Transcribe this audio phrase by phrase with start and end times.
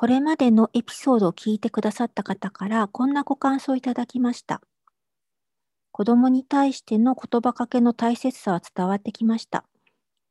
[0.00, 4.62] これまでのエピソードを聞いてくださった方からこんなご感想をいただきました。
[5.90, 9.64] 子供に対しての言葉かけの大切さは伝わってきました。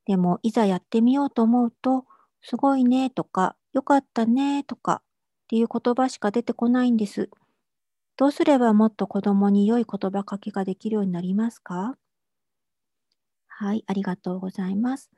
[0.06, 2.06] でも、いざやってみようと思うと、
[2.40, 7.28] すごいねとか、よかったねとかっていう言葉しか出てこないんです。
[8.16, 11.98] どうすればもっと子供に良い言葉かけができるようになりますか？
[13.48, 15.10] はい、ありがとうございます。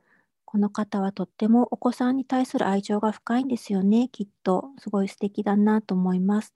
[0.50, 4.70] この方はとってもお子さんに対する愛情が深いんですよね、きっと。
[4.78, 6.52] すごい素敵だなと思います。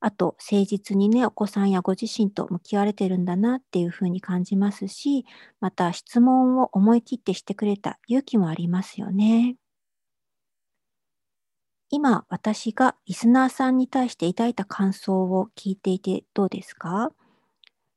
[0.00, 5.24] あと、誠実にね、お子さんやご自身と向き合われてるんだなっていうふうに感じますし、
[5.60, 9.56] また質問を思い切ってしてくれた勇気もありますよね。
[11.88, 17.12] 今、私がリスナーさんに対して抱いた感想を聞いていてどうですか？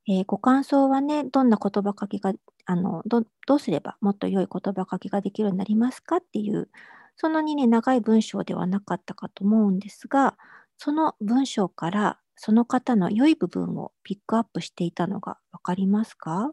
[0.08, 2.34] えー、ご感想はね、どんな言葉かけが、
[2.66, 6.70] あの、どうすればもっと良い言葉かけができるようになりますかっていう、
[7.16, 10.38] そんなにね、長い文章ではなかったかと思うんですが、
[10.78, 16.52] その文章からその方の良い部分をピックアップしていたのが分かりますか？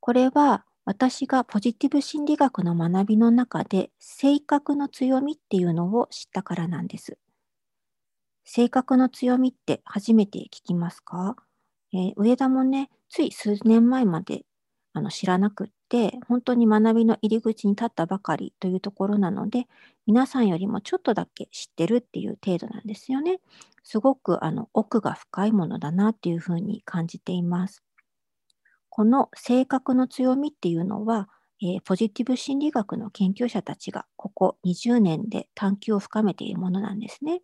[0.00, 7.16] これは私がポジティブ心理学の学びの中で性格の強みっていうのを知ったからなんです。
[8.44, 11.36] 性格の強みって初めて聞きますか？
[11.94, 14.44] えー、上田もね、つい数年前まで
[14.92, 19.68] あの知らなくって、本当に学びの入り口に立ったばかりというところなので、
[20.06, 23.38] 皆さんよりもちょっとだけ知ってるっていう程度なんですよね。
[23.84, 27.84] すごくあの奥が深いものだなっていうふうに感じています。
[28.88, 31.28] この性格の強みっていうのは、
[31.62, 37.42] えー、ポジティブ心理学の研究者たちがここ20年で探求を深めているものなんですね。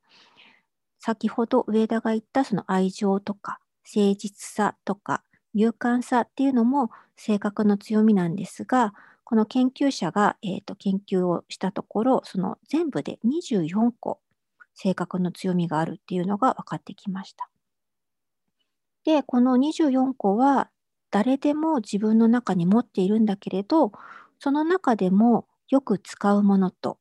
[0.99, 3.61] 先ほど上田が言ったその愛情とか
[3.95, 5.23] 誠実さとか
[5.55, 8.93] 勇敢さっていうのも性格の強みなんですが、
[9.25, 14.21] この研究者が、えーと、研究をしたところ、その全部で24個
[14.75, 17.51] 性格の強みがあるっていうのが分かってきました。
[19.05, 20.71] で、この24個は
[21.11, 23.93] 誰でも自分の中に持っているんだけれど、
[24.39, 26.99] その中でもよく使うものと、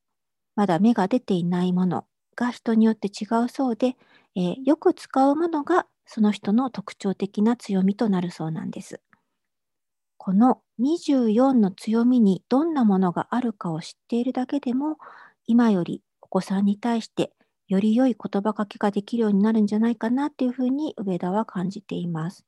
[0.56, 3.96] まだ芽が出ていないものが人によって違うそうで、
[4.36, 9.00] えー、よく使うものがその人の特徴的な強みとなるそうなんです。
[10.18, 14.98] この24の強みにどんなものがあるかを知っているだけでも、
[15.48, 17.34] 今よりお子さんに対して
[17.68, 22.46] より良い言葉かけができるようになるんじゃないかなっていうふうに上田は感じています。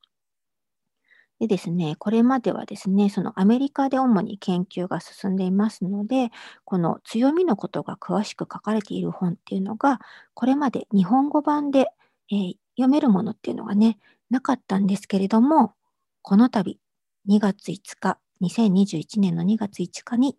[1.40, 6.30] でですね、これまではですね、そのアメリカで主に研究が進んでいますので、
[6.66, 10.00] この強みのことが詳しく書かれている本っていうのが、
[10.36, 11.88] これまで日本語版で、
[12.31, 13.97] えー、読めるものっていうのがね、
[14.30, 15.74] なかったんですけれども、
[16.22, 16.80] この度、
[17.28, 20.38] 2月5日、2021年の2月5日に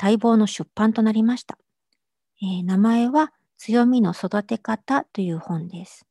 [0.00, 1.58] 待望の出版となりました。
[2.42, 6.06] えー、名前は強みの育て方という本です。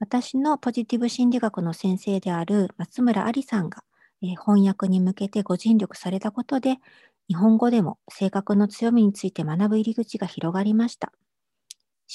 [0.00, 3.84] 私のポジティブ心理学の先生である松村ありさんが、
[4.22, 6.76] えー、翻訳に向けてご尽力されたことで、
[7.28, 11.12] 日本語でも性格の強みについて学ぶ入り口が広がりました。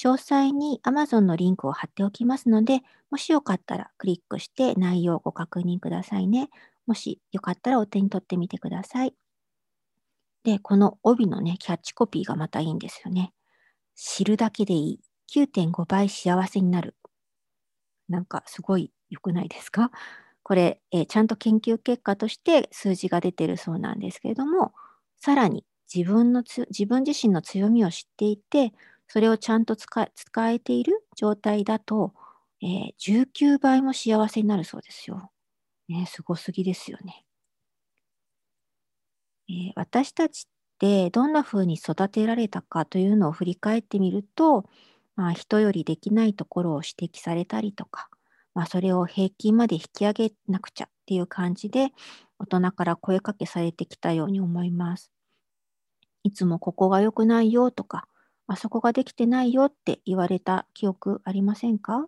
[0.01, 6.49] 詳細に Amazon のリンクを貼っておきますので、もしよかったらクリックして内容をご確認くださいね。
[6.87, 9.13] もしよかったらお手に取ってみてください。
[10.43, 13.33] で、この帯のね、キャッチコピーがまたいいんですよね。
[13.95, 14.99] 知るだけでいい。
[15.27, 16.95] 9.5倍幸せになる。
[18.07, 19.91] なんかすごい良くないですか？
[20.43, 24.73] これ、え、ちゃんと研究結果として数字が出てるそうなんですけれども、
[25.19, 28.73] さらに自分の自分自身の強みを知っていて、
[29.09, 32.13] それをちゃんと使使えている状態だと、
[32.61, 35.31] えー、19倍も幸せになるそうですよ。
[35.89, 37.25] ね、すごすぎですよね。
[39.49, 44.65] えー、私たちってどんな風に育てられたかというのを振り返ってみると、
[45.15, 48.09] まあ、人よりできないところを指摘されたりとか、
[48.53, 51.89] まあ、それを平均まで引き上げなくちゃっていう感じで
[52.37, 55.11] 大人から声かけされてきたように思います。
[56.23, 58.07] いつもここが良くないよとか、
[58.53, 62.07] あそこができてないよって言われた記憶ありませんか？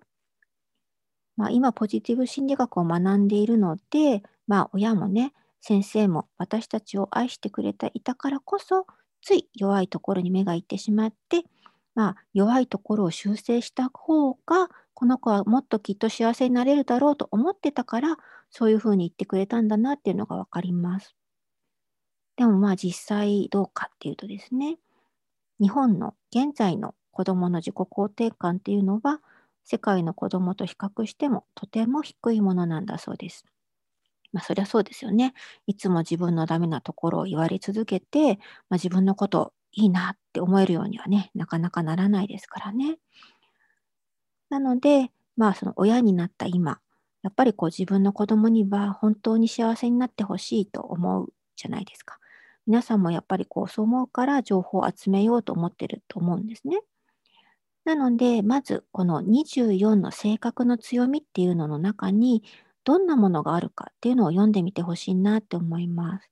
[1.37, 8.85] まあ、今、ポジティブ心理学を学んでいるので、まあ、親もね、先生も私たちを愛してくれていたからこそ、
[9.21, 11.43] つい弱いところに目がいってしまって、
[11.95, 18.17] まあ、弱いところを修正した方が、この子はもっときっと幸せになれるだろうと思ってたから、
[18.49, 21.15] そういうふうに言ってくれたんだなっていうのがわかります。
[22.35, 24.77] でもまあ実際どうかっていうとですね、
[25.61, 29.21] 日本の現在の子どもの自己肯定感っていうのは、
[29.63, 33.45] 世界の子どもと比較してもとても低いものなんだそうです。
[34.33, 35.33] まあそりゃそうですよね。
[35.67, 38.35] いつも自分のダメなところを言われ続けて、
[38.69, 42.97] まあ、自分のこといいなって思えるようにはね、なかなかならないですからね。
[44.49, 46.79] なので、まあその親になった今、
[47.23, 52.17] やっぱりこう自分の子供には本当に幸せになってほしいと思うじゃないですか。
[52.67, 56.81] 皆さんもやっぱりこうそう思うから情報を集めようと思ってると思うんですね。
[57.83, 62.43] なので、まずこの24の性格の強みっていうのの中に、
[62.83, 66.29] どんなものがあるかっていうのを読んでみてほしいなって思います。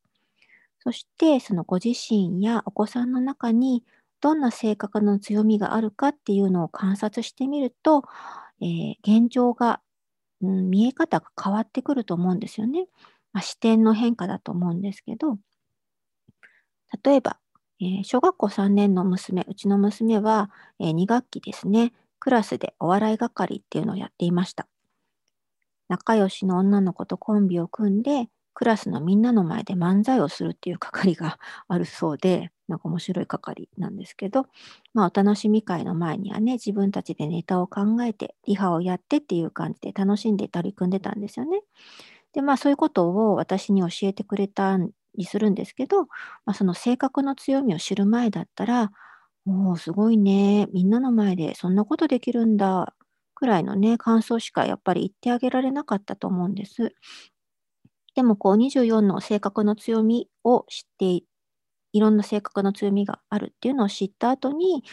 [0.80, 3.84] そして、そのご自身やお子さんの中に、
[4.22, 8.04] どんな性格の強みがあるかっていうのを観察してみると、
[8.62, 9.82] えー、現状が、
[10.42, 12.88] うん、見え方が変わってくると思うんですよね。
[13.34, 15.38] まあ、視点の変化だと思うんですけど、
[17.04, 17.40] 例えば、
[17.82, 24.68] えー、小学校3年の娘、うちの娘は、えー、2学期ですね、クラスでお笑い係っていうのをやっていました。
[25.88, 31.40] 仲良しの女の子とコンビを組んで、クラスのみんなの前で漫才をするっていう係が
[31.70, 34.48] あるそうで、なんか面白い係なんですけど、
[34.94, 41.62] まあお楽しみ会の前にはね、自分たちでネタを考えて、リハをやってっていう感じで楽しんで取り組んでたんですよね。
[42.34, 46.08] で、まあそういうことを私に教えてくれたんりするんですけど、ま
[46.48, 48.92] あ、その性格の強みを知る前だったら、
[49.46, 50.68] おお、すごいね。
[50.74, 52.94] みんなの前でそんなことできるんだ。
[53.36, 56.94] くらいのね、感想しかやっぱり言ってあげられなかったと思うんです。
[58.16, 61.24] でもこう24の性格の強みを知って
[61.94, 64.84] いろんな性格の強みがあるっていうのを知った後に、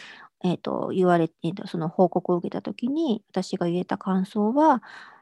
[0.43, 4.81] えっ、ー、と、言われ、えーと、その報告を受けた時に、私が言えた感想は、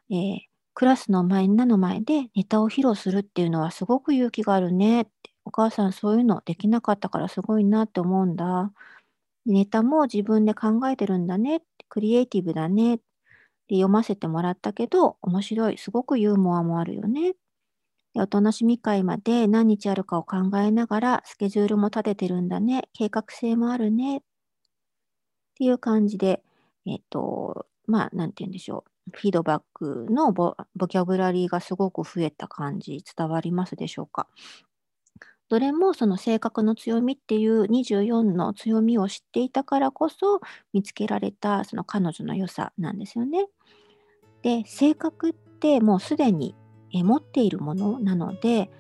[0.09, 0.39] えー、
[0.75, 5.31] クラスの前、みんなの前でネタを披露するっていうのはすごく勇気があるねって。
[5.45, 8.73] お母さんそういうのできなかったからすごいなって思うんだ。
[9.45, 11.65] ネタも自分で考えてるんだねって。
[11.87, 12.97] クリエイティブだね。
[13.67, 15.77] で読ませてもらったけど、面白い。
[15.77, 17.35] すごくユーモアもあるよね。
[18.13, 22.89] でお楽しみ会まで何日あるかを考えながら、スケジュールも立ててるんだね。
[22.93, 24.17] 計画性もあるね。
[24.17, 24.21] っ
[25.57, 26.43] ていう感じで、
[26.85, 28.94] えっと、まあ、なんて言うんでしょう。
[29.11, 30.55] フィードバックのボ
[30.87, 34.27] キャブラリーがすごく増えた感じ、伝わりますでしょうか？
[35.47, 40.41] どれもその性格の強みっていう24の強みを知っていたからこそ
[40.73, 43.45] 見つけられたその彼女の良さなんですよね。
[44.41, 46.55] で、性格ってもうすでに
[46.91, 48.71] 持っているものなので、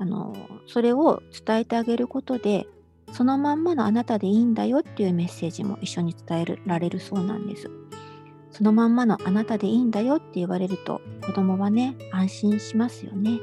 [0.00, 0.34] あの
[0.66, 2.66] それを伝えてあげることで、
[3.12, 7.70] そのまんまのあなたでいいんだよっていうメッセージも一緒に伝えられるそうなんです。
[8.50, 13.38] そのまんまのあなたでいいんだよって言われると子供はね、安心しますよね。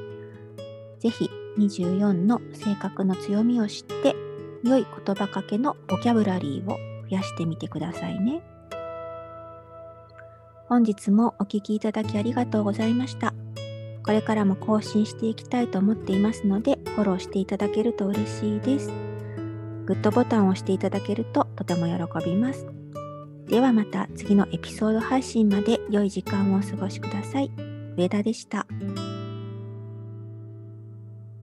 [1.00, 4.16] ぜひ24の性格の強みを知って、
[4.63, 6.78] 良い言葉かけのボキャブラリーを
[7.10, 8.42] 増やしてみてくださいね。
[10.68, 13.34] 本日もお聴きいただきありがとうございました。
[14.04, 18.92] これからも更新していきたいと思っていますので、フォローしていただけると嬉しいです。
[19.86, 22.65] グッドボタンを押していただけるととても喜びます。
[23.48, 27.52] ではまた次のエピソード配信まで良い時間をお過ごしください。
[27.98, 28.66] 上田でした。